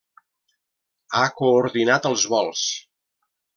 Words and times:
Ha 1.17 1.21
coordinat 1.43 2.09
els 2.11 2.27
vols. 2.35 2.67